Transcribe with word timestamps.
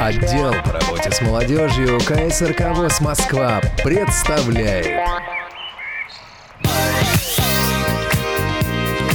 Отдел 0.00 0.54
по 0.64 0.72
работе 0.72 1.12
с 1.12 1.20
молодежью 1.20 1.98
КСРК 1.98 2.74
ВОЗ 2.74 3.02
Москва 3.02 3.60
представляет. 3.84 4.86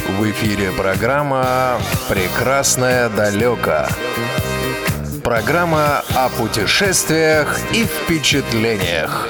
В 0.07 0.29
эфире 0.29 0.71
программа 0.77 1.79
«Прекрасное 2.07 3.09
далеко». 3.09 3.87
Программа 5.23 6.03
о 6.13 6.29
путешествиях 6.29 7.59
и 7.73 7.85
впечатлениях. 7.85 9.27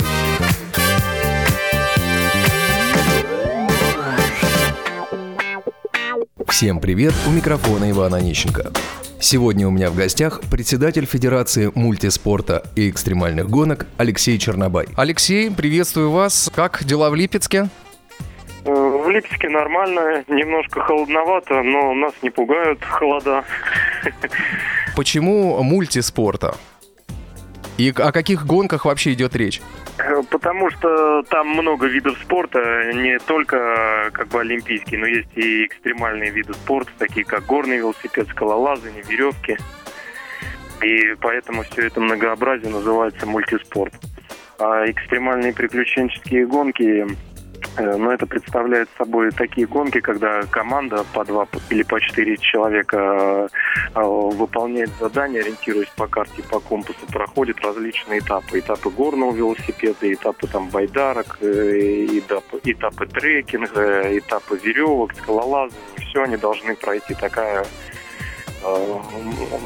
Всем 6.49 6.81
привет, 6.81 7.13
у 7.25 7.29
микрофона 7.29 7.89
Иван 7.89 8.13
Онищенко. 8.13 8.73
Сегодня 9.25 9.67
у 9.67 9.71
меня 9.71 9.89
в 9.89 9.95
гостях 9.95 10.41
председатель 10.51 11.07
Федерации 11.07 11.71
мультиспорта 11.73 12.61
и 12.75 12.91
экстремальных 12.91 13.49
гонок 13.49 13.87
Алексей 13.97 14.37
Чернобай. 14.37 14.85
Алексей, 14.95 15.49
приветствую 15.49 16.11
вас. 16.11 16.51
Как 16.53 16.83
дела 16.83 17.09
в 17.09 17.15
Липецке? 17.15 17.69
Э, 18.65 18.71
В 18.71 19.09
Липецке 19.09 19.49
нормально, 19.49 20.23
немножко 20.27 20.79
холодновато, 20.81 21.63
но 21.63 21.95
нас 21.95 22.13
не 22.21 22.29
пугают 22.29 22.83
холода. 22.85 23.43
Почему 24.95 25.63
мультиспорта? 25.63 26.53
И 27.77 27.93
о 27.95 28.11
каких 28.11 28.45
гонках 28.45 28.85
вообще 28.85 29.13
идет 29.13 29.35
речь? 29.35 29.61
Э, 29.97 30.21
Потому 30.29 30.69
что 30.71 31.23
там 31.23 31.49
много 31.49 31.87
видов 31.87 32.17
спорта, 32.21 32.91
не 32.93 33.19
только 33.19 34.09
как 34.13 34.27
бы 34.29 34.41
олимпийские, 34.41 34.99
но 34.99 35.07
есть 35.07 35.29
и 35.35 35.65
экстремальные 35.65 36.31
виды 36.31 36.53
спорта, 36.53 36.91
такие 36.97 37.25
как 37.25 37.45
горный 37.45 37.77
велосипед, 37.77 38.27
скалолазание, 38.29 39.03
веревки. 39.07 39.57
И 40.81 41.15
поэтому 41.21 41.63
все 41.63 41.87
это 41.87 41.99
многообразие 41.99 42.69
называется 42.69 43.25
мультиспорт. 43.25 43.93
А 44.59 44.89
экстремальные 44.89 45.53
приключенческие 45.53 46.47
гонки, 46.47 47.05
э, 47.77 47.97
ну, 47.97 48.11
это 48.11 48.25
представляет 48.25 48.89
собой 48.97 49.31
такие 49.31 49.67
гонки, 49.67 49.99
когда 49.99 50.43
команда 50.43 51.05
по 51.13 51.23
два 51.25 51.47
или 51.69 51.83
по 51.83 51.99
четыре 51.99 52.37
человека 52.37 53.49
э, 53.93 54.01
выполняет 54.01 54.89
задания, 54.99 55.41
ориентируясь 55.41 55.91
по 55.95 56.07
карте, 56.07 56.43
по 56.43 56.59
компасу, 56.59 57.05
проходит 57.11 57.59
различные 57.61 58.19
этапы. 58.19 58.59
Этапы 58.59 58.89
горного 58.89 59.33
велосипеда, 59.33 60.13
этапы 60.13 60.47
там 60.47 60.69
байдарок, 60.69 61.37
э, 61.41 62.05
этапы, 62.19 62.59
этапы 62.63 63.07
трекинга, 63.07 64.17
этапы 64.17 64.59
веревок, 64.63 65.13
скалолазания. 65.15 65.81
Все 65.97 66.23
они 66.23 66.37
должны 66.37 66.75
пройти 66.75 67.13
такая 67.13 67.65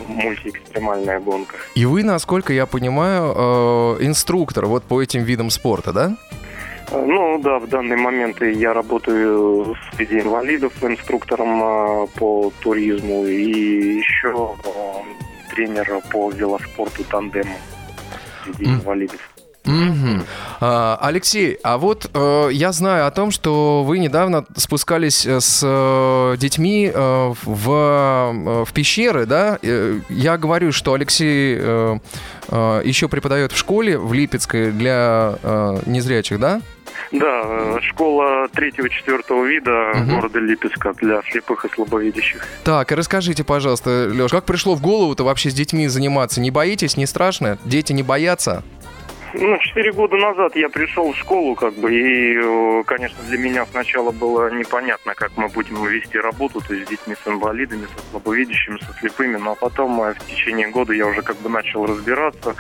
мультиэкстремальная 0.08 1.22
гонка. 1.22 1.56
И 1.74 1.86
вы, 1.86 2.04
насколько 2.04 2.52
я 2.52 2.66
понимаю, 2.66 3.96
инструктор 4.02 4.66
вот 4.66 4.84
по 4.84 5.02
этим 5.02 5.24
видам 5.24 5.50
спорта, 5.52 5.94
да? 5.94 6.18
Э, 6.92 7.04
Ну 7.06 7.40
да, 7.40 7.60
в 7.60 7.68
данный 7.68 7.98
момент 7.98 8.42
я 8.42 8.74
работаю 8.74 9.76
среди 9.96 10.20
инвалидов 10.20 10.74
инструктором 10.82 11.62
э, 11.64 12.08
по 12.16 12.52
туризму 12.62 13.26
и 13.26 13.98
еще 13.98 14.56
э, 14.64 15.54
тренер 15.54 16.02
по 16.12 16.32
велоспорту 16.32 17.04
тандему 17.04 17.56
среди 18.44 18.66
инвалидов. 18.66 19.20
А, 20.62 20.98
Алексей, 21.02 21.58
а 21.64 21.78
вот 21.78 22.10
э, 22.14 22.50
я 22.52 22.72
знаю 22.72 23.06
о 23.06 23.12
том, 23.12 23.30
что 23.30 23.84
вы 23.84 24.00
недавно 24.00 24.46
спускались 24.56 25.26
с 25.26 25.62
э, 25.64 26.38
детьми 26.38 26.92
э, 26.94 27.34
в, 27.44 28.66
в 28.66 28.74
пещеры, 28.74 29.26
да? 29.26 29.60
Я 29.62 30.38
говорю, 30.38 30.72
что 30.72 30.94
Алексей 30.94 31.56
еще 31.56 33.08
преподает 33.10 33.52
в 33.52 33.58
школе 33.58 33.98
в 33.98 34.12
Липецкой 34.12 34.72
для 34.72 35.36
незрячих, 35.86 36.40
да? 36.40 36.62
Да, 37.12 37.82
школа 37.82 38.48
третьего-четвертого 38.50 39.46
вида 39.46 39.92
Мгм. 39.96 40.16
города 40.16 40.40
Липецка 40.40 40.94
для 40.94 41.22
слепых 41.32 41.66
и 41.66 41.70
слабовидящих. 41.70 42.46
Так, 42.64 42.92
и 42.92 42.96
расскажите, 42.96 43.44
пожалуйста, 43.44 44.08
Леш, 44.12 44.32
как 44.32 44.46
пришло 44.46 44.76
в 44.76 44.82
голову-то 44.82 45.24
вообще 45.24 45.50
с 45.50 45.54
детьми 45.54 45.88
заниматься? 45.88 46.40
Не 46.40 46.52
боитесь, 46.52 46.98
не 46.98 47.06
страшно? 47.08 47.58
Дети 47.66 47.94
не 47.94 48.04
боятся? 48.04 48.64
Ну, 49.34 49.58
четыре 49.60 49.92
года 49.92 50.18
назад 50.18 50.56
я 50.56 50.70
пришел 50.70 51.14
в 51.14 51.16
школу, 51.18 51.54
как 51.54 51.76
бы, 51.76 51.94
и, 51.94 52.36
э, 52.36 52.84
конечно, 52.88 53.20
для 53.28 53.38
меня 53.38 53.68
сначала 53.70 54.10
было 54.10 54.50
непонятно, 54.50 55.14
как 55.14 55.32
мы 55.38 55.50
будем 55.50 55.86
вести 55.86 56.18
работу, 56.18 56.62
то 56.68 56.74
есть 56.74 56.88
с 56.88 56.90
детьми 56.90 57.14
с 57.24 57.28
инвалидами, 57.28 57.86
со 57.96 58.10
слабовидящими, 58.10 58.78
со 58.80 58.92
слепыми, 59.00 59.38
но 59.38 59.54
потом 59.54 60.02
э, 60.02 60.16
в 60.16 60.26
течение 60.26 60.70
года 60.70 60.94
я 60.94 61.06
уже 61.06 61.22
как 61.22 61.38
бы 61.42 61.50
начал 61.50 61.86
разбираться, 61.86 62.56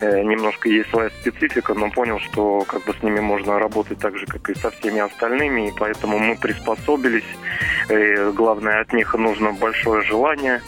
немножко 0.00 0.68
есть 0.68 0.90
своя 0.90 1.10
специфика, 1.10 1.74
но 1.74 1.90
понял, 1.90 2.18
что 2.20 2.64
как 2.66 2.84
бы 2.84 2.94
с 2.94 3.02
ними 3.02 3.20
можно 3.20 3.58
работать 3.58 3.98
так 3.98 4.16
же, 4.16 4.26
как 4.26 4.48
и 4.50 4.54
со 4.54 4.70
всеми 4.70 5.00
остальными, 5.00 5.68
и 5.68 5.72
поэтому 5.76 6.18
мы 6.18 6.36
приспособились. 6.36 7.24
Э, 7.88 8.32
Главное, 8.32 8.80
от 8.80 8.92
них 8.92 9.14
нужно 9.14 9.52
большое 9.52 10.02
желание. 10.02 10.60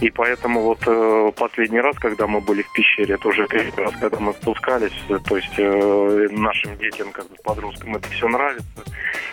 И 0.00 0.10
поэтому 0.10 0.62
вот 0.62 0.78
э, 0.86 1.32
последний 1.36 1.80
раз, 1.80 1.96
когда 1.98 2.26
мы 2.26 2.40
были 2.40 2.62
в 2.62 2.72
пещере, 2.72 3.14
это 3.14 3.28
уже 3.28 3.46
первый 3.46 3.84
раз, 3.84 3.92
когда 4.00 4.18
мы 4.18 4.32
спускались, 4.32 4.92
э, 5.08 5.18
то 5.28 5.36
есть 5.36 5.58
э, 5.58 6.28
нашим 6.30 6.76
детям, 6.78 7.12
как 7.12 7.28
бы 7.28 7.36
подросткам 7.44 7.96
это 7.96 8.08
все 8.08 8.26
нравится. 8.28 8.84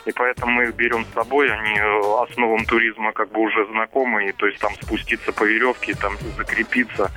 И 0.05 0.11
поэтому 0.11 0.51
мы 0.51 0.63
их 0.66 0.75
берем 0.75 1.05
с 1.05 1.13
собой, 1.13 1.50
они 1.51 1.78
э, 1.79 2.23
основам 2.23 2.66
туризма 2.66 3.13
как 3.13 3.31
бы 3.31 3.41
уже 3.41 3.66
знакомы, 3.72 4.28
и, 4.28 4.33
то 4.33 4.45
есть 4.45 4.59
там 4.59 4.73
спуститься 4.81 5.31
по 5.31 5.44
веревке, 5.44 5.95
там 5.95 6.17
закрепиться 6.38 7.11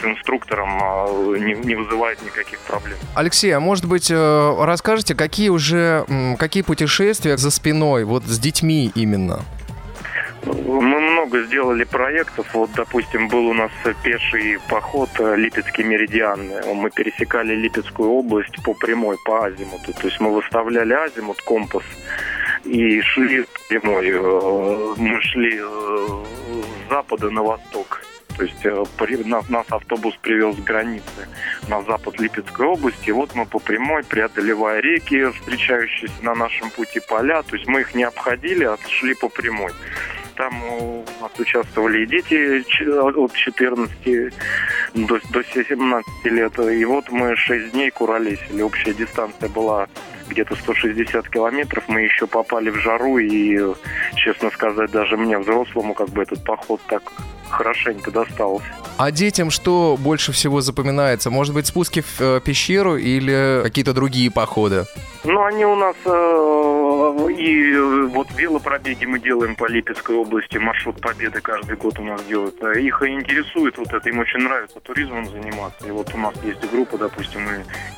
с 0.00 0.04
инструктором 0.04 0.68
а, 0.82 1.06
не, 1.38 1.54
не 1.54 1.74
вызывает 1.74 2.22
никаких 2.22 2.58
проблем. 2.60 2.96
Алексей, 3.14 3.50
а 3.50 3.60
может 3.60 3.84
быть, 3.86 4.10
э, 4.10 4.64
расскажете, 4.64 5.14
какие 5.14 5.50
уже, 5.50 6.06
какие 6.38 6.62
путешествия 6.62 7.36
за 7.36 7.50
спиной, 7.50 8.04
вот 8.04 8.24
с 8.24 8.38
детьми 8.38 8.90
именно? 8.94 9.44
Мы 10.46 10.93
много 11.24 11.42
сделали 11.46 11.84
проектов. 11.84 12.46
Вот, 12.52 12.70
допустим, 12.72 13.28
был 13.28 13.46
у 13.48 13.54
нас 13.54 13.70
пеший 14.02 14.58
поход 14.68 15.08
э, 15.18 15.36
Липецкий 15.36 15.84
меридиан. 15.84 16.40
Мы 16.74 16.90
пересекали 16.90 17.54
Липецкую 17.54 18.10
область 18.10 18.62
по 18.62 18.74
прямой, 18.74 19.16
по 19.24 19.46
азимуту. 19.46 19.92
То 19.94 20.06
есть 20.06 20.20
мы 20.20 20.34
выставляли 20.34 20.92
азимут, 20.92 21.40
компас 21.42 21.82
и 22.64 23.00
шли 23.00 23.46
прямой. 23.68 24.10
Э, 24.10 24.94
Мы 24.96 25.20
шли 25.22 25.60
э, 25.60 26.24
с 26.86 26.90
запада 26.90 27.30
на 27.30 27.42
восток. 27.42 28.02
То 28.36 28.42
есть 28.42 28.66
при- 28.98 29.24
нас, 29.24 29.48
нас 29.48 29.64
автобус 29.70 30.16
привез 30.20 30.56
с 30.56 30.58
границы 30.58 31.28
на 31.68 31.82
запад 31.82 32.18
Липецкой 32.20 32.66
области. 32.66 33.10
И 33.10 33.12
вот 33.12 33.34
мы 33.34 33.46
по 33.46 33.60
прямой, 33.60 34.02
преодолевая 34.02 34.80
реки, 34.80 35.24
встречающиеся 35.30 36.14
на 36.22 36.34
нашем 36.34 36.70
пути 36.70 37.00
поля, 37.08 37.42
то 37.42 37.56
есть 37.56 37.68
мы 37.68 37.82
их 37.82 37.94
не 37.94 38.02
обходили, 38.02 38.64
а 38.64 38.76
шли 38.88 39.14
по 39.14 39.28
прямой. 39.28 39.70
Там 40.44 40.62
у 40.62 41.04
нас 41.22 41.30
участвовали 41.38 42.02
и 42.02 42.06
дети 42.06 42.60
от 42.90 43.32
14 43.32 44.34
до, 44.92 45.18
до 45.30 45.42
17 45.42 46.06
лет. 46.24 46.58
И 46.58 46.84
вот 46.84 47.10
мы 47.10 47.34
6 47.34 47.72
дней 47.72 47.90
куролесили. 47.90 48.60
Общая 48.60 48.92
дистанция 48.92 49.48
была 49.48 49.86
где-то 50.28 50.54
160 50.54 51.30
километров. 51.30 51.84
Мы 51.88 52.02
еще 52.02 52.26
попали 52.26 52.68
в 52.68 52.76
жару. 52.76 53.16
И, 53.16 53.58
честно 54.16 54.50
сказать, 54.50 54.90
даже 54.90 55.16
мне, 55.16 55.38
взрослому, 55.38 55.94
как 55.94 56.10
бы 56.10 56.20
этот 56.20 56.44
поход 56.44 56.82
так 56.88 57.02
хорошенько 57.48 58.10
достался. 58.10 58.66
А 58.98 59.10
детям 59.10 59.50
что 59.50 59.96
больше 59.98 60.32
всего 60.32 60.60
запоминается? 60.60 61.30
Может 61.30 61.54
быть, 61.54 61.66
спуски 61.66 62.02
в 62.02 62.20
э, 62.20 62.40
пещеру 62.44 62.96
или 62.96 63.62
какие-то 63.62 63.94
другие 63.94 64.30
походы? 64.30 64.84
Ну, 65.24 65.42
они 65.42 65.64
у 65.64 65.74
нас 65.74 65.96
э, 66.04 66.10
и 67.28 67.72
э, 67.72 68.02
вот 68.06 68.28
велопробеги 68.36 69.04
мы 69.04 69.18
делаем 69.18 69.56
по 69.56 69.66
Липецкой 69.66 70.16
области, 70.16 70.58
маршрут 70.58 71.00
победы 71.00 71.40
каждый 71.40 71.76
год 71.76 71.98
у 71.98 72.02
нас 72.02 72.22
делают. 72.24 72.62
А 72.62 72.72
Их 72.78 73.02
интересует 73.02 73.76
вот 73.78 73.92
это, 73.92 74.08
им 74.08 74.18
очень 74.18 74.40
нравится 74.40 74.80
туризмом 74.80 75.26
заниматься. 75.26 75.86
И 75.86 75.90
вот 75.90 76.12
у 76.14 76.18
нас 76.18 76.34
есть 76.42 76.70
группа, 76.70 76.98
допустим, 76.98 77.42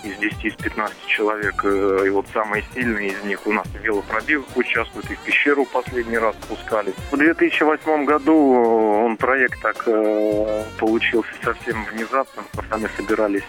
из 0.04 0.16
10, 0.18 0.44
из 0.44 0.54
15 0.56 1.06
человек, 1.06 1.54
э, 1.64 2.04
и 2.06 2.10
вот 2.10 2.26
самые 2.32 2.64
сильные 2.74 3.08
из 3.08 3.24
них 3.24 3.46
у 3.46 3.52
нас 3.52 3.66
в 3.66 3.84
велопробегах 3.84 4.56
участвуют, 4.56 5.10
и 5.10 5.14
в 5.14 5.20
пещеру 5.20 5.64
последний 5.64 6.18
раз 6.18 6.34
спускались. 6.42 6.94
В 7.10 7.16
2008 7.16 8.04
году 8.04 8.32
э, 8.32 9.04
он 9.04 9.16
проект 9.16 9.60
так 9.60 9.84
получился 10.78 11.30
совсем 11.42 11.84
внезапно. 11.92 12.42
Мы 12.54 12.62
сами 12.68 12.88
собирались 12.96 13.44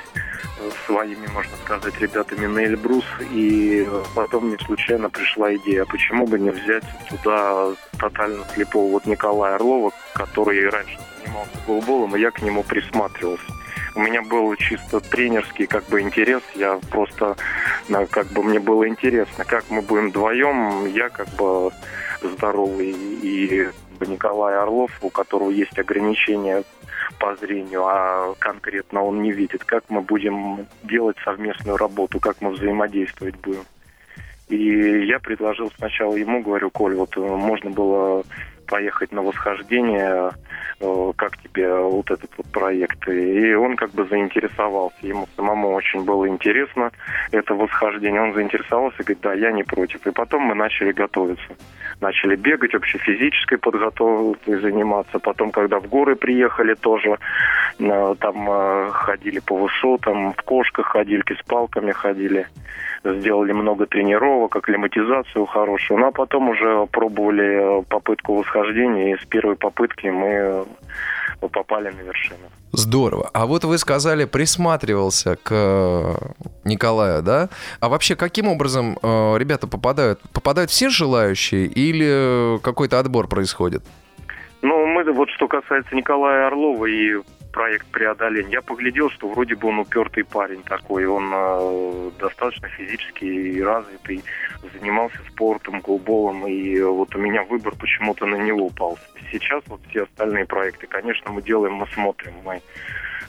своими, 0.86 1.28
можно 1.28 1.56
сказать, 1.63 2.00
ребятами 2.00 2.45
на 2.45 2.60
Эльбрус. 2.60 3.06
И 3.31 3.86
э, 3.88 4.04
потом 4.16 4.48
мне 4.48 4.57
случайно 4.66 5.10
пришла 5.10 5.54
идея, 5.56 5.86
почему 5.86 6.25
бы 6.28 6.39
не 6.39 6.50
взять 6.50 6.84
туда 7.10 7.74
тотально 8.00 8.45
слепого 8.54 8.92
вот 8.92 9.06
Николая 9.06 9.56
Орлова, 9.56 9.92
который 10.13 10.69
раньше 10.69 10.98
занимался 11.19 11.57
голболом, 11.66 12.16
и 12.16 12.19
я 12.19 12.31
к 12.31 12.42
нему 12.42 12.63
присматривался. 12.63 13.45
У 13.95 14.00
меня 14.00 14.22
был 14.22 14.56
чисто 14.56 15.00
тренерский 15.00 15.66
как 15.66 15.86
бы 15.86 16.01
интерес. 16.01 16.44
Я 16.54 16.80
просто, 16.92 17.36
ну, 17.89 18.06
как 18.07 18.28
бы 18.28 18.44
мне 18.44 18.60
было 18.60 18.88
интересно, 18.88 19.44
как 19.44 19.66
мы 19.69 19.81
будем 19.81 20.10
вдвоем. 20.10 20.86
Я 20.86 21.10
как 21.10 21.28
бы 21.30 21.72
здоровый 22.22 22.95
и 23.24 23.69
Николай 24.06 24.56
Орлов, 24.56 24.92
у 25.01 25.10
которого 25.10 25.50
есть 25.50 25.78
ограничения 25.80 26.63
по 27.19 27.36
зрению, 27.36 27.86
а 27.86 28.33
конкретно 28.39 29.04
он 29.04 29.21
не 29.21 29.31
видит. 29.31 29.63
Как 29.63 29.83
мы 29.89 30.01
будем 30.01 30.68
делать 30.83 31.18
совместную 31.24 31.77
работу, 31.77 32.19
как 32.19 32.42
мы 32.42 32.51
взаимодействовать 32.51 33.36
будем. 33.36 33.65
И 34.50 35.06
я 35.06 35.19
предложил 35.19 35.71
сначала 35.77 36.15
ему, 36.15 36.42
говорю, 36.42 36.69
Коль, 36.69 36.95
вот 36.95 37.15
можно 37.18 37.69
было 37.69 38.24
поехать 38.68 39.12
на 39.12 39.22
восхождение, 39.22 40.31
э, 40.80 41.12
как 41.16 41.38
тебе 41.38 41.74
вот 41.75 42.12
этот 42.12 42.30
вот 42.38 42.46
проект. 42.52 43.08
И 43.08 43.54
он 43.54 43.75
как 43.75 43.92
бы 43.92 44.06
заинтересовался, 44.06 44.98
ему 45.02 45.28
самому 45.36 45.74
очень 45.74 46.04
было 46.04 46.28
интересно 46.28 46.92
это 47.31 47.54
восхождение. 47.54 48.22
Он 48.22 48.34
заинтересовался, 48.34 48.98
говорит, 49.00 49.19
да, 49.22 49.34
я 49.34 49.52
не 49.52 49.64
против. 49.64 50.06
И 50.06 50.12
потом 50.12 50.44
мы 50.44 50.56
начали 50.56 50.92
готовиться. 50.92 51.56
Начали 52.00 52.36
бегать, 52.36 52.74
вообще 52.74 52.98
физической 53.00 53.58
подготовкой 53.58 54.60
заниматься. 54.60 55.20
Потом, 55.20 55.52
когда 55.52 55.80
в 55.80 55.88
горы 55.88 56.16
приехали, 56.16 56.75
тоже 56.75 57.18
э, 57.80 58.16
там 58.20 58.50
э, 58.50 58.90
ходили 58.92 59.40
по 59.40 59.56
высотам, 59.56 60.34
в 60.34 60.44
кошках 60.44 60.88
ходили, 60.88 61.24
с 61.28 61.46
палками 61.46 61.92
ходили 61.92 62.48
сделали 63.04 63.52
много 63.52 63.86
тренировок, 63.86 64.56
акклиматизацию 64.56 65.46
хорошую. 65.46 66.00
Ну 66.00 66.08
а 66.08 66.12
потом 66.12 66.50
уже 66.50 66.86
пробовали 66.88 67.84
попытку 67.90 68.36
восхождения, 68.36 68.56
и 69.12 69.18
с 69.18 69.25
первой 69.25 69.56
попытки 69.56 70.07
мы 70.07 70.65
попали 71.39 71.89
на 71.89 72.01
вершину. 72.01 72.50
Здорово. 72.71 73.30
А 73.33 73.45
вот 73.45 73.63
вы 73.63 73.77
сказали, 73.77 74.25
присматривался 74.25 75.36
к 75.36 75.51
э, 75.51 76.13
Николаю, 76.63 77.21
да? 77.21 77.50
А 77.80 77.89
вообще, 77.89 78.15
каким 78.15 78.48
образом 78.48 78.98
э, 79.01 79.38
ребята 79.38 79.68
попадают? 79.68 80.19
Попадают 80.33 80.69
все 80.69 80.89
желающие 80.89 81.65
или 81.65 82.59
какой-то 82.62 83.00
отбор 83.00 83.27
происходит? 83.27 83.83
Ну, 84.62 84.86
мы 84.88 85.12
вот 85.13 85.30
что 85.30 85.48
касается 85.48 85.95
Николая 85.95 86.48
Орлова 86.48 86.86
и 86.88 87.18
проект 87.57 87.88
преодоления. 87.88 88.51
Я 88.51 88.62
поглядел, 88.62 89.09
что 89.09 89.27
вроде 89.30 89.56
бы 89.56 89.69
он 89.69 89.80
упертый 89.80 90.24
парень 90.24 90.62
такой, 90.62 91.07
он 91.07 91.31
э, 91.33 92.12
достаточно 92.19 92.68
физически 92.68 93.59
развитый, 93.62 94.24
занимался 94.74 95.18
спортом, 95.31 95.80
голболом, 95.80 96.45
и 96.45 96.80
вот 96.81 97.15
у 97.15 97.18
меня 97.18 97.42
выбор 97.44 97.74
почему-то 97.75 98.27
на 98.27 98.36
него 98.36 98.68
упал. 98.68 99.00
Сейчас 99.31 99.63
вот 99.65 99.81
все 99.89 100.04
остальные 100.04 100.45
проекты, 100.45 100.86
конечно, 100.86 101.31
мы 101.31 101.42
делаем, 101.42 101.74
мы 101.74 101.88
смотрим, 101.95 102.33
мы 102.45 102.62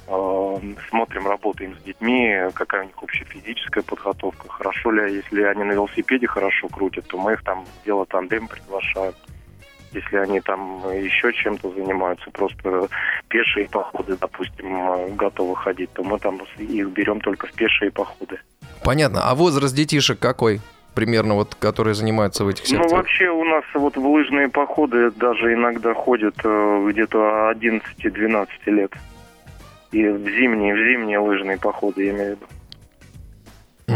э, 0.08 0.56
смотрим, 0.90 1.26
работаем 1.26 1.74
с 1.76 1.82
детьми, 1.84 2.36
какая 2.52 2.82
у 2.82 2.84
них 2.84 3.02
общая 3.02 3.24
физическая 3.24 3.82
подготовка, 3.82 4.46
хорошо 4.50 4.90
ли, 4.90 5.14
если 5.14 5.42
они 5.42 5.64
на 5.64 5.72
велосипеде 5.72 6.26
хорошо 6.26 6.68
крутят, 6.68 7.06
то 7.06 7.16
мы 7.16 7.32
их 7.32 7.42
там 7.44 7.64
делать 7.86 8.10
тандем 8.10 8.46
приглашаем 8.46 9.14
если 9.92 10.16
они 10.16 10.40
там 10.40 10.82
еще 10.92 11.32
чем-то 11.32 11.70
занимаются, 11.70 12.30
просто 12.30 12.88
пешие 13.28 13.68
походы, 13.68 14.16
допустим, 14.20 15.16
готовы 15.16 15.56
ходить, 15.56 15.90
то 15.92 16.02
мы 16.02 16.18
там 16.18 16.40
их 16.58 16.88
берем 16.88 17.20
только 17.20 17.46
в 17.46 17.52
пешие 17.52 17.90
походы. 17.90 18.38
Понятно. 18.84 19.22
А 19.24 19.34
возраст 19.34 19.74
детишек 19.74 20.18
какой? 20.18 20.60
примерно, 20.94 21.34
вот, 21.34 21.54
которые 21.54 21.94
занимаются 21.94 22.44
в 22.44 22.48
этих 22.48 22.64
ну, 22.64 22.70
секциях? 22.70 22.90
Ну, 22.90 22.96
вообще 22.96 23.28
у 23.28 23.44
нас 23.44 23.62
вот 23.72 23.96
в 23.96 24.04
лыжные 24.04 24.48
походы 24.48 25.12
даже 25.12 25.54
иногда 25.54 25.94
ходят 25.94 26.34
э, 26.42 26.86
где-то 26.90 27.52
11-12 27.54 28.48
лет. 28.66 28.92
И 29.92 30.04
в 30.08 30.28
зимние, 30.28 30.74
в 30.74 30.78
зимние 30.78 31.20
лыжные 31.20 31.56
походы, 31.56 32.06
я 32.06 32.10
имею 32.10 32.34
в 32.34 32.40
виду 32.40 32.46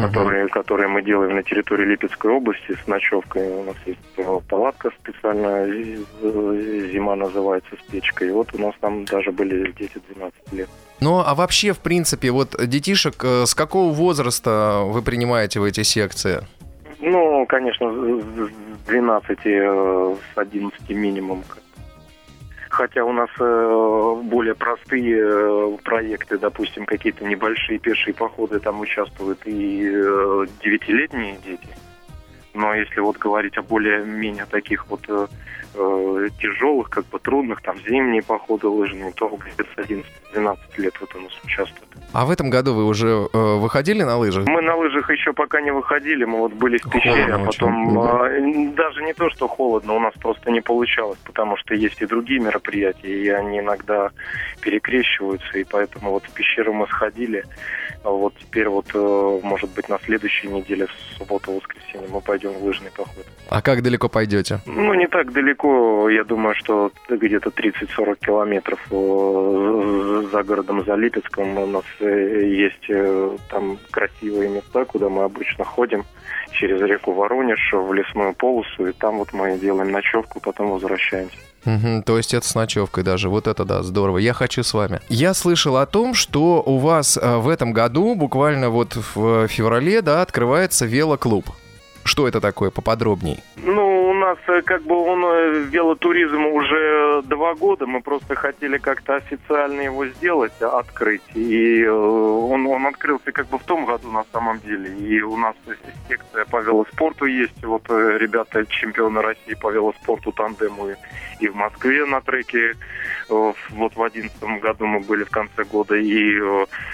угу. 0.05 0.15
которые, 0.15 0.49
которые 0.49 0.89
мы 0.89 1.03
делаем 1.03 1.35
на 1.35 1.43
территории 1.43 1.85
Липецкой 1.87 2.33
области 2.33 2.77
с 2.85 2.87
ночевкой. 2.87 3.49
У 3.49 3.65
нас 3.65 3.77
есть 3.87 4.01
палатка 4.49 4.91
специальная, 5.01 5.67
зима 6.93 7.17
называется 7.17 7.71
с 7.77 7.91
печкой. 7.91 8.29
И 8.29 8.33
вот 8.33 8.55
у 8.55 8.59
нас 8.59 8.75
там 8.81 9.05
даже 9.05 9.33
были 9.33 9.73
дети 9.73 10.01
12 10.15 10.53
лет. 10.53 10.69
Ну, 11.01 11.23
а 11.25 11.35
вообще, 11.35 11.73
в 11.73 11.81
принципе, 11.81 12.31
вот 12.31 12.55
детишек 12.59 13.25
э, 13.25 13.45
с 13.47 13.55
какого 13.55 13.93
возраста 13.93 14.83
вы 14.85 15.03
принимаете 15.03 15.59
в 15.59 15.65
эти 15.65 15.83
секции? 15.83 16.47
Ну, 17.01 17.45
конечно, 17.47 17.91
с 17.91 18.87
12, 18.87 19.39
э, 19.45 20.17
с 20.35 20.39
11 20.39 20.91
минимум 20.91 21.43
хотя 22.73 23.05
у 23.05 23.13
нас 23.13 23.29
э, 23.39 24.21
более 24.25 24.55
простые 24.55 25.19
э, 25.23 25.77
проекты, 25.85 26.39
допустим, 26.39 26.87
какие-то 26.87 27.25
небольшие 27.25 27.79
пешие 27.79 28.15
походы, 28.15 28.61
там 28.61 28.81
участвуют 28.81 29.41
и 29.45 29.83
э, 29.85 30.47
девятилетние 30.65 31.37
дети. 31.45 31.69
Но 32.55 32.75
если 32.75 33.01
вот 33.01 33.19
говорить 33.19 33.59
о 33.59 33.63
более-менее 33.63 34.47
таких 34.47 34.87
вот 34.89 35.03
э, 35.75 36.29
тяжелых, 36.41 36.91
как 36.91 37.07
бы 37.07 37.19
трудных, 37.19 37.63
там 37.63 37.77
зимние 37.87 38.23
походы 38.23 38.67
лыжные, 38.67 39.13
то 39.13 39.29
где-то 39.29 39.65
с 39.65 39.89
11-12 40.35 40.59
лет 40.79 40.95
вот 41.01 41.15
у 41.15 41.21
нас 41.21 41.33
участвуют. 41.45 41.89
А 42.13 42.27
в 42.27 42.31
этом 42.31 42.51
году 42.51 42.75
вы 42.75 42.85
уже 42.85 43.29
э, 43.33 43.57
выходили 43.57 44.03
на 44.03 44.19
лыжах? 44.19 44.47
Мы 44.47 44.61
на 44.61 44.77
лыжах 44.77 45.11
еще 45.11 45.33
пока 45.33 45.61
не 45.61 45.71
выходили, 45.73 46.25
мы 46.25 46.39
вот 46.39 46.53
были 46.53 46.79
в 46.79 46.91
пещере, 46.91 47.33
а 47.33 47.39
потом 47.39 47.99
э, 47.99 48.73
даже 48.77 49.03
не 49.03 49.15
то, 49.15 49.31
что 49.31 49.49
холодно, 49.49 49.95
у 49.95 50.01
нас 50.01 50.13
просто 50.21 50.51
не 50.51 50.61
получалось, 50.61 51.19
потому 51.25 51.57
что 51.57 51.75
есть 51.75 52.03
и 52.03 52.07
другие 52.07 52.41
мероприятия, 52.41 53.23
и 53.23 53.29
они 53.29 53.61
иногда 53.61 54.11
перекрещиваются, 54.61 55.59
и 55.59 55.65
поэтому 55.65 56.11
вот 56.11 56.25
в 56.25 56.33
пещеру 56.33 56.73
мы 56.73 56.87
сходили, 56.89 57.45
а 58.05 58.11
вот 58.11 58.35
теперь 58.39 58.69
вот, 58.69 58.87
э, 58.95 59.41
может 59.43 59.71
быть, 59.71 59.89
на 59.89 59.99
следующей 60.01 60.49
неделе, 60.49 60.87
в 60.87 61.19
субботу-воскресенье, 61.19 62.09
мы 62.11 62.21
пойдем 62.21 62.51
в 62.51 62.65
лыжный 62.65 62.91
поход. 62.91 63.27
А 63.49 63.63
как 63.63 63.83
далеко 63.83 64.09
пойдете? 64.09 64.61
Ну, 64.67 64.95
не 64.95 65.07
так 65.07 65.33
далеко, 65.33 65.62
я 66.09 66.25
думаю, 66.25 66.55
что 66.55 66.91
где-то 67.09 67.51
30-40 67.51 68.19
километров 68.21 68.81
э, 68.91 70.23
за 70.31 70.43
городом, 70.43 70.85
за 70.85 70.95
Липецком 70.95 71.59
у 71.59 71.67
нас 71.67 71.85
э, 72.01 72.45
есть 72.47 72.91
там 73.49 73.79
красивые 73.91 74.51
места, 74.51 74.85
куда 74.85 75.09
мы 75.09 75.25
обычно 75.25 75.65
ходим 75.65 76.05
через 76.53 76.81
реку 76.83 77.13
Воронеж 77.13 77.73
в 77.73 77.93
лесную 77.93 78.35
полосу, 78.35 78.87
и 78.87 78.93
там 78.93 79.19
вот 79.19 79.33
мы 79.33 79.59
делаем 79.59 79.91
ночевку, 79.91 80.41
потом 80.41 80.71
возвращаемся. 80.71 81.37
Угу, 81.65 82.03
то 82.05 82.17
есть 82.17 82.35
это 82.35 82.47
с 82.47 82.55
ночевкой 82.55 83.05
даже. 83.05 83.29
Вот 83.29 83.47
это 83.47 83.65
да, 83.65 83.83
здорово. 83.83 84.19
Я 84.19 84.33
хочу 84.33 84.63
с 84.63 84.75
вами. 84.75 85.01
Я 85.09 85.33
слышал 85.33 85.77
о 85.77 85.87
том, 85.87 86.15
что 86.15 86.63
у 86.65 86.79
вас 86.79 87.17
э, 87.17 87.37
в 87.37 87.49
этом 87.49 87.73
году, 87.73 88.15
буквально 88.15 88.71
вот 88.71 88.97
в 88.97 89.47
феврале, 89.49 90.03
да, 90.03 90.23
открывается 90.23 90.87
велоклуб. 90.87 91.47
Что 92.05 92.27
это 92.27 92.41
такое, 92.41 92.71
поподробней? 92.71 93.39
Ну, 93.57 94.02
нас 94.33 94.39
э, 94.49 94.63
как 94.63 94.83
бы 94.83 94.97
он 94.97 95.25
э, 95.25 95.65
велотуризм 95.71 96.47
уже 96.47 97.23
два 97.25 97.55
года. 97.55 97.87
Мы 97.87 98.01
просто 98.01 98.35
хотели 98.35 98.79
как-то 98.79 99.17
официально 99.17 99.83
его 99.83 100.07
сделать, 100.07 100.53
открыть. 100.61 101.23
И 101.35 101.87
он, 101.87 102.67
он 102.67 102.87
открылся 102.87 103.33
как 103.33 103.49
бы 103.49 103.59
в 103.59 103.65
том 103.65 103.85
году 103.85 104.11
на 104.11 104.25
самом 104.33 104.61
деле. 104.61 104.91
И 104.97 105.21
у 105.23 105.37
нас 105.37 105.55
секция 106.09 106.45
по 106.47 106.61
велоспорту 106.61 107.27
есть. 107.27 107.63
Вот 107.65 107.89
ребята 107.89 108.65
чемпионы 108.67 109.21
России 109.23 109.55
по 109.55 109.71
велоспорту 109.71 110.33
тандему 110.33 110.89
и 111.41 111.49
в 111.49 111.55
Москве 111.55 112.05
на 112.07 112.21
треке. 112.21 112.75
Вот 113.29 113.97
в 113.97 114.03
одиннадцатом 114.03 114.61
году 114.61 114.87
мы 114.87 115.01
были 115.01 115.25
в 115.25 115.31
конце 115.31 115.65
года 115.65 115.97
и 115.97 116.39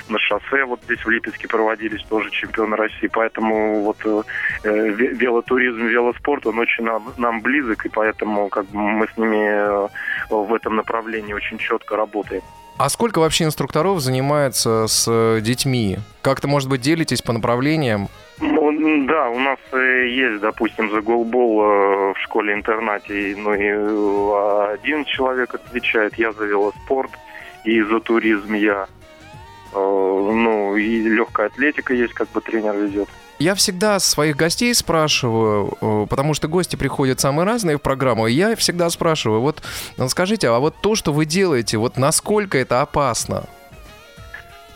на 0.09 0.19
шоссе 0.19 0.65
вот 0.65 0.81
здесь 0.85 1.05
в 1.05 1.11
Липецке 1.11 1.49
проводились 1.49 2.05
тоже 2.05 2.31
чемпионы 2.31 2.77
России. 2.77 3.09
Поэтому 3.09 3.83
вот 3.83 4.27
велотуризм, 4.65 5.87
велоспорт, 5.87 6.47
он 6.47 6.59
очень 6.59 6.85
нам, 6.85 7.13
нам 7.29 7.41
близок, 7.41 7.87
и 7.87 7.89
поэтому 7.89 8.49
как 8.49 8.67
бы 8.67 8.79
мы 8.79 9.07
с 9.07 9.17
ними 9.17 9.39
э, 9.39 9.89
в 10.31 10.55
этом 10.55 10.77
направлении 10.77 11.35
очень 11.35 11.59
четко 11.59 11.97
работаем. 11.97 12.43
А 12.79 12.89
сколько 12.89 13.19
вообще 13.19 13.45
инструкторов 13.45 14.01
занимается 14.01 14.87
с 14.87 15.41
детьми? 15.41 15.99
Как-то, 16.23 16.47
может 16.49 16.69
быть, 16.69 16.81
делитесь 16.81 17.23
по 17.23 17.33
направлениям? 17.33 18.09
Ну, 18.41 19.07
да, 19.07 19.29
у 19.29 19.39
нас 19.39 19.59
э, 19.73 20.09
есть, 20.09 20.41
допустим, 20.41 20.91
за 20.91 21.01
голбол 21.01 21.63
э, 21.63 22.13
в 22.15 22.19
школе-интернате, 22.25 23.35
ну 23.37 23.55
и 23.55 23.69
один 24.73 25.05
человек 25.05 25.55
отвечает, 25.55 26.15
я 26.19 26.33
за 26.33 26.45
велоспорт, 26.45 27.11
и 27.65 27.83
за 27.83 28.01
туризм 28.01 28.55
я. 28.55 28.87
Ну, 29.75 30.77
и 30.77 31.03
легкая 31.03 31.49
атлетика 31.49 31.93
есть, 31.93 32.15
как 32.15 32.31
бы 32.31 32.41
тренер 32.41 32.75
ведет. 32.75 33.09
Я 33.39 33.55
всегда 33.55 34.01
своих 34.01 34.37
гостей 34.37 34.75
спрашиваю, 34.75 35.73
э, 35.81 36.07
потому 36.11 36.35
что 36.35 36.49
гости 36.49 36.75
приходят 36.75 37.21
самые 37.21 37.47
разные 37.47 37.79
в 37.79 37.83
программу, 37.83 38.27
и 38.27 38.33
я 38.33 38.57
всегда 38.57 38.91
спрашиваю, 38.91 39.41
вот 39.41 39.63
ну, 39.97 40.09
скажите, 40.09 40.49
а 40.49 40.59
вот 40.59 40.75
то, 40.81 40.97
что 40.97 41.13
вы 41.13 41.25
делаете, 41.25 41.79
вот 41.79 41.97
насколько 41.97 42.59
это 42.59 42.81
опасно? 42.81 43.45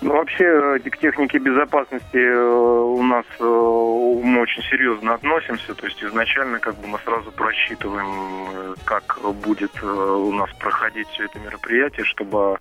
Ну, 0.01 0.13
вообще, 0.15 0.79
к 0.79 0.99
технике 0.99 1.39
безопасности 1.39 2.17
э, 2.17 2.45
у 2.45 3.03
нас 3.03 3.25
э, 3.41 3.45
мы 3.45 4.41
очень 4.41 4.63
серьезно 4.65 5.15
относимся. 5.15 5.75
То 5.75 5.87
есть 5.87 6.03
изначально 6.03 6.61
как 6.61 6.77
бы 6.77 6.87
мы 6.87 6.99
сразу 7.05 7.33
просчитываем, 7.33 8.77
как 8.85 9.19
будет 9.43 9.83
у 9.83 10.33
нас 10.33 10.51
проходить 10.59 11.09
все 11.09 11.25
это 11.25 11.39
мероприятие, 11.41 12.05
чтобы 12.05 12.59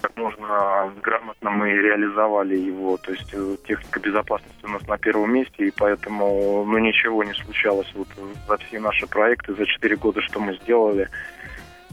как 0.00 0.16
можно 0.16 0.92
грамотно 1.02 1.50
мы 1.50 1.70
реализовали 1.70 2.56
его. 2.56 2.96
То 2.96 3.12
есть 3.12 3.30
э, 3.32 3.56
техника 3.66 4.00
безопасности 4.00 4.64
у 4.64 4.68
нас 4.68 4.86
на 4.86 4.98
первом 4.98 5.32
месте, 5.32 5.66
и 5.66 5.72
поэтому 5.76 6.64
ну, 6.64 6.78
ничего 6.78 7.24
не 7.24 7.34
случалось 7.34 7.90
вот 7.94 8.08
за 8.48 8.56
все 8.58 8.80
наши 8.80 9.06
проекты, 9.06 9.54
за 9.54 9.66
четыре 9.66 9.96
года, 9.96 10.20
что 10.22 10.40
мы 10.40 10.54
сделали. 10.56 11.08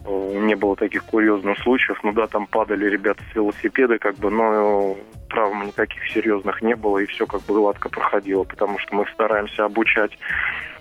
не 0.05 0.55
было 0.55 0.75
таких 0.75 1.03
курьезных 1.03 1.57
случаев. 1.59 1.99
Ну 2.03 2.11
да, 2.13 2.27
там 2.27 2.47
падали 2.47 2.85
ребята 2.85 3.23
с 3.31 3.35
велосипеда, 3.35 3.97
как 3.99 4.15
бы, 4.15 4.29
но 4.29 4.97
травм 5.29 5.67
никаких 5.67 6.07
серьезных 6.09 6.61
не 6.61 6.75
было, 6.75 6.99
и 6.99 7.05
все 7.05 7.25
как 7.25 7.41
бы 7.41 7.53
гладко 7.53 7.89
проходило, 7.89 8.43
потому 8.43 8.79
что 8.79 8.95
мы 8.95 9.05
стараемся 9.13 9.65
обучать 9.65 10.17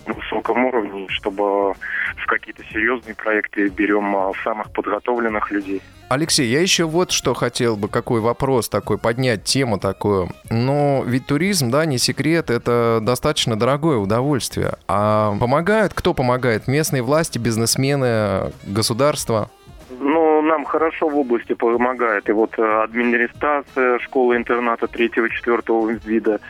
на 0.06 0.14
высоком 0.14 0.64
уровне, 0.64 1.06
чтобы 1.08 1.72
в 1.72 2.26
какие-то 2.26 2.62
серьезные 2.72 3.14
проекты 3.14 3.68
берем 3.68 4.16
а, 4.16 4.32
самых 4.42 4.70
подготовленных 4.72 5.50
людей. 5.50 5.82
Алексей, 6.08 6.46
я 6.46 6.60
еще 6.60 6.84
вот 6.84 7.10
что 7.10 7.34
хотел 7.34 7.76
бы, 7.76 7.88
какой 7.88 8.20
вопрос 8.20 8.68
такой 8.68 8.96
поднять, 8.96 9.42
тему 9.42 9.78
такую. 9.78 10.28
Но 10.50 11.02
ведь 11.04 11.26
туризм, 11.26 11.70
да, 11.70 11.84
не 11.84 11.98
секрет, 11.98 12.48
это 12.48 13.00
достаточно 13.02 13.58
дорогое 13.58 13.98
удовольствие. 13.98 14.74
А 14.86 15.36
помогают, 15.40 15.94
кто 15.94 16.14
помогает? 16.14 16.68
Местные 16.68 17.02
власти, 17.02 17.38
бизнесмены, 17.38 18.52
государство? 18.64 19.50
Ну, 19.90 20.42
нам 20.42 20.64
хорошо 20.64 21.08
в 21.08 21.18
области 21.18 21.54
помогает. 21.54 22.28
И 22.28 22.32
вот 22.32 22.56
э, 22.56 22.82
администрация 22.84 23.98
школы-интерната 24.00 24.86
третьего-четвертого 24.86 25.90
вида, 25.90 26.40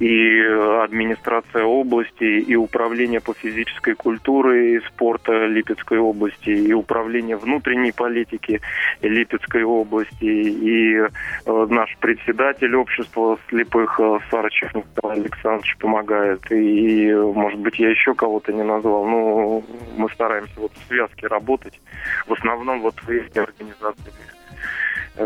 и 0.00 0.40
администрация 0.82 1.64
области, 1.64 2.24
и 2.24 2.56
управление 2.56 3.20
по 3.20 3.34
физической 3.34 3.94
культуре 3.94 4.76
и 4.76 4.80
спорта 4.80 5.46
Липецкой 5.46 5.98
области, 5.98 6.50
и 6.50 6.72
управление 6.72 7.36
внутренней 7.36 7.92
политики 7.92 8.60
Липецкой 9.00 9.64
области, 9.64 10.24
и 10.24 10.96
э, 10.96 11.66
наш 11.70 11.96
председатель 11.98 12.74
общества 12.74 13.38
слепых 13.48 14.00
э, 14.00 14.18
Сарычев 14.30 14.74
Николай 14.74 15.20
Александрович 15.20 15.76
помогает, 15.78 16.50
и, 16.50 17.12
может 17.12 17.60
быть, 17.60 17.78
я 17.78 17.90
еще 17.90 18.14
кого-то 18.14 18.52
не 18.52 18.62
назвал, 18.62 19.06
но 19.06 19.62
мы 19.96 20.08
стараемся 20.10 20.54
вот 20.56 20.72
в 20.72 20.88
связке 20.88 21.26
работать, 21.26 21.80
в 22.26 22.32
основном 22.32 22.80
вот 22.80 22.94
в 23.02 23.08
эти 23.10 23.38
организации. 23.38 24.08
Э, 24.08 24.31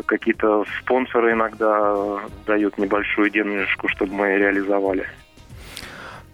какие-то 0.07 0.65
спонсоры 0.81 1.33
иногда 1.33 1.95
э, 1.97 2.19
дают 2.47 2.79
небольшую 2.79 3.31
денежку, 3.31 3.89
чтобы 3.89 4.13
мы 4.15 4.37
реализовали 4.37 5.07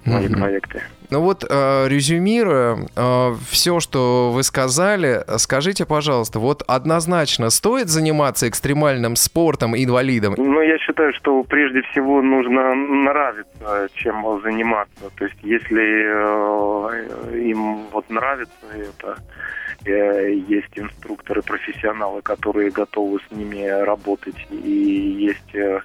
мои 0.05 0.27
mm-hmm. 0.27 0.39
проекты. 0.39 0.83
Ну 1.11 1.21
вот, 1.21 1.45
э, 1.49 1.89
резюмируя 1.89 2.79
э, 2.97 3.35
все, 3.51 3.81
что 3.81 4.31
вы 4.33 4.43
сказали, 4.43 5.23
скажите, 5.37 5.85
пожалуйста, 5.85 6.39
вот 6.39 6.63
однозначно 6.67 7.51
стоит 7.51 7.89
заниматься 7.89 8.49
экстремальным 8.49 9.15
спортом 9.17 9.77
инвалидом? 9.77 10.35
Ну, 10.39 10.61
я 10.63 10.79
считаю, 10.79 11.13
что 11.13 11.43
прежде 11.45 11.83
всего 11.83 12.23
нужно 12.23 12.75
нравиться, 12.75 13.89
чем 13.95 14.41
заниматься. 14.43 15.11
То 15.17 15.27
есть, 15.27 15.37
если 15.43 15.83
э, 15.83 17.41
им 17.43 17.87
вот 17.93 18.09
нравится 18.09 18.67
это, 18.73 19.19
Э, 19.19 19.62
есть 19.91 20.77
инструкторы, 20.77 21.43
профессионалы, 21.43 22.23
которые 22.23 22.71
готовы 22.71 23.21
с 23.29 23.31
ними 23.35 23.67
работать, 23.85 24.37
и 24.51 25.27
есть 25.29 25.55
э, 25.55 25.81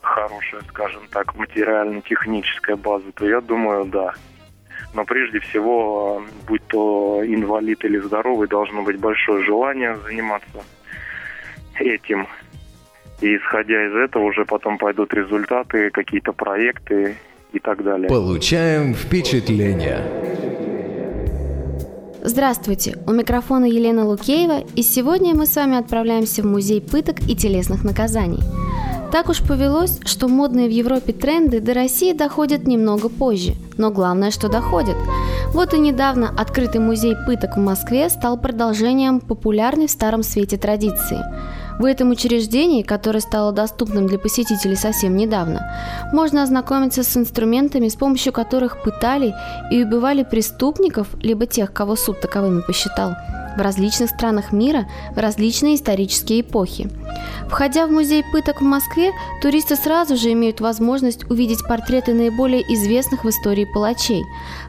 хорошая, 0.00 0.62
скажем 0.68 1.02
так, 1.10 1.34
материально-техническая 1.36 2.76
база, 2.76 3.12
то 3.14 3.26
я 3.26 3.40
думаю, 3.40 3.84
да. 3.86 4.14
Но 4.94 5.04
прежде 5.04 5.40
всего, 5.40 6.22
будь 6.46 6.66
то 6.66 7.22
инвалид 7.24 7.84
или 7.84 7.98
здоровый, 7.98 8.48
должно 8.48 8.82
быть 8.82 8.98
большое 8.98 9.44
желание 9.44 9.96
заниматься 9.96 10.64
этим. 11.76 12.26
И 13.20 13.36
исходя 13.36 13.86
из 13.86 13.94
этого 13.94 14.24
уже 14.24 14.44
потом 14.44 14.78
пойдут 14.78 15.14
результаты, 15.14 15.90
какие-то 15.90 16.32
проекты 16.32 17.16
и 17.52 17.58
так 17.58 17.82
далее. 17.84 18.08
Получаем 18.08 18.94
впечатление. 18.94 20.51
Здравствуйте, 22.24 22.98
у 23.08 23.10
микрофона 23.10 23.64
Елена 23.64 24.06
Лукеева, 24.06 24.60
и 24.76 24.82
сегодня 24.82 25.34
мы 25.34 25.44
с 25.44 25.56
вами 25.56 25.76
отправляемся 25.76 26.42
в 26.42 26.46
музей 26.46 26.80
пыток 26.80 27.16
и 27.28 27.34
телесных 27.34 27.82
наказаний. 27.82 28.38
Так 29.10 29.28
уж 29.28 29.42
повелось, 29.42 29.98
что 30.04 30.28
модные 30.28 30.68
в 30.68 30.70
Европе 30.70 31.12
тренды 31.12 31.60
до 31.60 31.74
России 31.74 32.12
доходят 32.12 32.64
немного 32.64 33.08
позже, 33.08 33.54
но 33.76 33.90
главное, 33.90 34.30
что 34.30 34.48
доходят. 34.48 34.94
Вот 35.52 35.74
и 35.74 35.80
недавно 35.80 36.32
открытый 36.38 36.80
музей 36.80 37.16
пыток 37.26 37.56
в 37.56 37.60
Москве 37.60 38.08
стал 38.08 38.38
продолжением 38.38 39.18
популярной 39.18 39.88
в 39.88 39.90
Старом 39.90 40.22
Свете 40.22 40.56
традиции– 40.56 41.18
в 41.82 41.84
этом 41.84 42.10
учреждении, 42.10 42.82
которое 42.82 43.18
стало 43.18 43.50
доступным 43.50 44.06
для 44.06 44.16
посетителей 44.16 44.76
совсем 44.76 45.16
недавно, 45.16 45.68
можно 46.12 46.44
ознакомиться 46.44 47.02
с 47.02 47.16
инструментами, 47.16 47.88
с 47.88 47.96
помощью 47.96 48.32
которых 48.32 48.84
пытали 48.84 49.34
и 49.72 49.82
убивали 49.82 50.22
преступников, 50.22 51.08
либо 51.20 51.44
тех, 51.46 51.72
кого 51.72 51.96
суд 51.96 52.20
таковыми 52.20 52.60
посчитал, 52.60 53.16
в 53.56 53.60
различных 53.60 54.10
странах 54.10 54.52
мира 54.52 54.86
в 55.14 55.18
различные 55.18 55.76
исторические 55.76 56.40
эпохи. 56.40 56.90
Входя 57.48 57.86
в 57.86 57.90
музей 57.90 58.24
пыток 58.32 58.60
в 58.60 58.64
Москве, 58.64 59.12
туристы 59.42 59.76
сразу 59.76 60.16
же 60.16 60.32
имеют 60.32 60.60
возможность 60.60 61.30
увидеть 61.30 61.66
портреты 61.66 62.14
наиболее 62.14 62.62
известных 62.72 63.24
в 63.24 63.28
истории 63.28 63.66
палачей. 63.72 64.24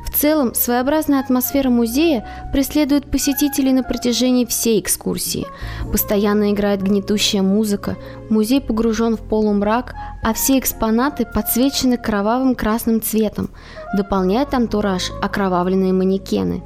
В 0.06 0.12
целом, 0.16 0.54
своеобразная 0.54 1.22
атмосфера 1.22 1.70
музея 1.70 2.28
преследует 2.52 3.10
посетителей 3.10 3.72
на 3.72 3.84
протяжении 3.84 4.46
всей 4.46 4.80
экскурсии. 4.80 5.48
Постоянно 5.92 6.52
играет 6.52 6.82
гнетущая 6.82 7.42
музыка, 7.42 7.96
музей 8.30 8.60
погружен 8.60 9.16
в 9.16 9.22
полумрак, 9.22 9.96
а 10.22 10.34
все 10.34 10.60
экспонаты 10.60 11.26
подсвечены 11.26 11.98
кровавым 11.98 12.54
красным 12.54 13.02
цветом. 13.02 13.50
Дополняет 13.96 14.54
антураж 14.54 15.12
окровавленные 15.22 15.94
манекены. 15.94 16.62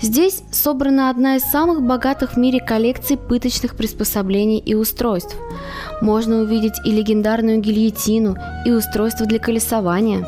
Здесь 0.00 0.42
собрана 0.52 1.08
одна 1.08 1.36
из 1.36 1.42
самых 1.42 1.82
богатых 1.82 2.34
в 2.34 2.36
мире 2.36 2.60
коллекций 2.60 3.16
пыточных 3.16 3.76
приспособлений 3.76 4.58
и 4.58 4.74
устройств. 4.74 5.34
Можно 6.02 6.42
увидеть 6.42 6.74
и 6.84 6.90
легендарную 6.90 7.60
гильотину, 7.60 8.36
и 8.66 8.70
устройство 8.72 9.24
для 9.24 9.38
колесования. 9.38 10.26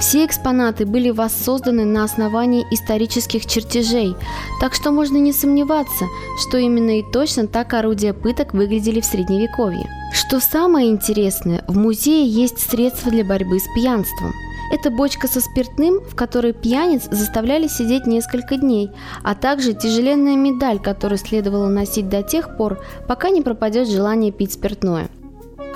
Все 0.00 0.24
экспонаты 0.24 0.86
были 0.86 1.10
воссозданы 1.10 1.84
на 1.84 2.04
основании 2.04 2.66
исторических 2.70 3.44
чертежей, 3.44 4.16
так 4.60 4.72
что 4.72 4.90
можно 4.90 5.18
не 5.18 5.32
сомневаться, 5.32 6.06
что 6.40 6.56
именно 6.56 6.98
и 6.98 7.04
точно 7.12 7.46
так 7.46 7.74
орудия 7.74 8.14
пыток 8.14 8.54
выглядели 8.54 9.00
в 9.00 9.04
Средневековье. 9.04 9.86
Что 10.14 10.40
самое 10.40 10.90
интересное, 10.90 11.64
в 11.68 11.76
музее 11.76 12.26
есть 12.26 12.58
средства 12.58 13.10
для 13.10 13.24
борьбы 13.24 13.58
с 13.58 13.66
пьянством– 13.74 14.32
это 14.72 14.90
бочка 14.90 15.28
со 15.28 15.40
спиртным, 15.42 16.00
в 16.00 16.16
которой 16.16 16.54
пьяниц 16.54 17.02
заставляли 17.10 17.68
сидеть 17.68 18.06
несколько 18.06 18.56
дней, 18.56 18.90
а 19.22 19.34
также 19.34 19.74
тяжеленная 19.74 20.34
медаль, 20.34 20.80
которую 20.80 21.18
следовало 21.18 21.68
носить 21.68 22.08
до 22.08 22.22
тех 22.22 22.56
пор, 22.56 22.82
пока 23.06 23.28
не 23.28 23.42
пропадет 23.42 23.86
желание 23.86 24.32
пить 24.32 24.54
спиртное. 24.54 25.10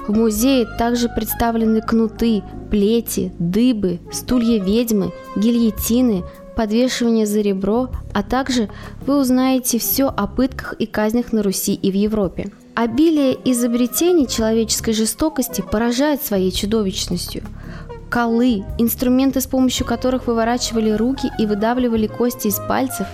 В 0.09 0.17
музее 0.17 0.67
также 0.79 1.11
представлены 1.11 1.83
кнуты, 1.83 2.43
плети, 2.71 3.33
дыбы, 3.39 4.01
стулья 4.11 4.63
ведьмы, 4.63 5.13
гильотины, 5.37 6.25
подвешивание 6.57 7.27
за 7.27 7.43
ребро, 7.43 7.91
а 8.15 8.23
также 8.23 8.71
вы 9.07 9.21
узнаете 9.21 9.79
все 9.79 10.07
о 10.07 10.27
пытках 10.27 10.73
и 10.79 10.87
казнях 10.87 11.35
на 11.35 11.43
Руси 11.43 11.75
и 11.75 11.91
в 11.91 11.95
Европе. 11.95 12.51
Обилие 12.75 13.37
изобретений 13.45 14.27
человеческой 14.27 14.93
жестокости 14.95 15.61
поражает 15.61 16.23
своей 16.23 16.51
чудовищностью 16.51 17.43
колы, 18.11 18.65
инструменты, 18.79 19.41
с 19.41 19.47
помощью 19.47 19.87
которых 19.87 20.27
выворачивали 20.27 20.91
руки 20.91 21.31
и 21.39 21.47
выдавливали 21.47 22.07
кости 22.07 22.49
из 22.49 22.59
пальцев. 22.69 23.07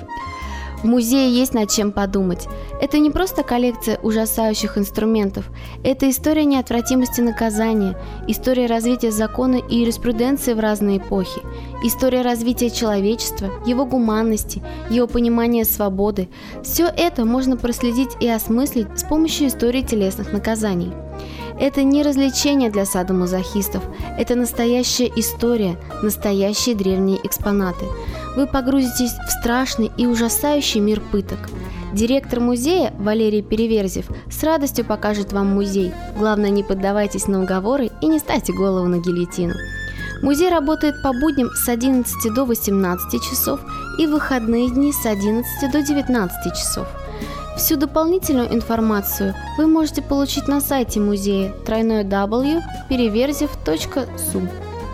В 0.82 0.84
музее 0.84 1.32
есть 1.32 1.54
над 1.54 1.70
чем 1.70 1.92
подумать. 1.92 2.48
Это 2.80 2.98
не 2.98 3.10
просто 3.10 3.44
коллекция 3.44 3.98
ужасающих 4.02 4.76
инструментов, 4.76 5.48
это 5.84 6.10
история 6.10 6.44
неотвратимости 6.44 7.20
наказания, 7.20 7.96
история 8.26 8.66
развития 8.66 9.12
закона 9.12 9.56
и 9.56 9.76
юриспруденции 9.76 10.54
в 10.54 10.58
разные 10.58 10.98
эпохи, 10.98 11.40
история 11.84 12.22
развития 12.22 12.68
человечества, 12.68 13.50
его 13.64 13.84
гуманности, 13.84 14.60
его 14.90 15.06
понимания 15.06 15.64
свободы. 15.64 16.28
Все 16.64 16.86
это 16.88 17.24
можно 17.24 17.56
проследить 17.56 18.10
и 18.18 18.28
осмыслить 18.28 18.98
с 18.98 19.04
помощью 19.04 19.46
истории 19.46 19.82
телесных 19.82 20.32
наказаний. 20.32 20.92
Это 21.62 21.84
не 21.84 22.02
развлечение 22.02 22.70
для 22.70 22.84
садомазохистов, 22.84 23.84
это 24.18 24.34
настоящая 24.34 25.06
история, 25.14 25.78
настоящие 26.02 26.74
древние 26.74 27.20
экспонаты. 27.22 27.84
Вы 28.34 28.48
погрузитесь 28.48 29.12
в 29.12 29.30
страшный 29.30 29.92
и 29.96 30.08
ужасающий 30.08 30.80
мир 30.80 31.00
пыток. 31.12 31.38
Директор 31.92 32.40
музея 32.40 32.92
Валерий 32.98 33.42
Переверзев 33.42 34.06
с 34.28 34.42
радостью 34.42 34.84
покажет 34.84 35.32
вам 35.32 35.54
музей. 35.54 35.92
Главное, 36.18 36.50
не 36.50 36.64
поддавайтесь 36.64 37.28
на 37.28 37.40
уговоры 37.40 37.92
и 38.00 38.06
не 38.08 38.18
ставьте 38.18 38.52
голову 38.52 38.88
на 38.88 38.98
гильотину. 38.98 39.54
Музей 40.20 40.50
работает 40.50 41.00
по 41.00 41.12
будням 41.12 41.50
с 41.54 41.68
11 41.68 42.34
до 42.34 42.44
18 42.44 43.22
часов 43.22 43.60
и 44.00 44.08
выходные 44.08 44.68
дни 44.68 44.92
с 44.92 45.06
11 45.06 45.70
до 45.70 45.80
19 45.80 46.54
часов– 46.56 46.88
Всю 47.56 47.76
дополнительную 47.76 48.52
информацию 48.54 49.34
вы 49.58 49.66
можете 49.66 50.00
получить 50.02 50.46
на 50.48 50.60
сайте 50.60 51.00
музея 51.00 51.52
www.переверзев.су. 51.66 54.42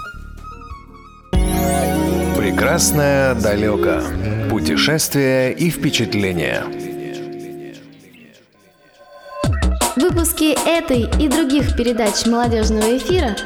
Прекрасное 2.49 3.35
далеко. 3.35 4.01
Путешествия 4.49 5.51
и 5.51 5.69
впечатления. 5.69 6.65
Выпуски 9.97 10.57
этой 10.67 11.11
и 11.23 11.29
других 11.29 11.77
передач 11.77 12.25
молодежного 12.25 12.97
эфира 12.97 13.37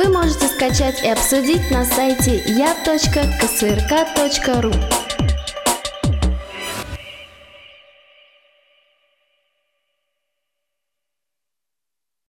вы 0.00 0.08
можете 0.12 0.48
скачать 0.48 1.04
и 1.04 1.08
обсудить 1.08 1.70
на 1.70 1.84
сайте 1.84 2.42
я.ксрк.ру. 2.48 3.12